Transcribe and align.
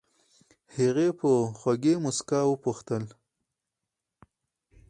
هغې 0.75 1.07
په 1.19 1.29
خوږې 1.59 1.93
موسکا 2.03 2.39
وپوښتل. 2.47 3.03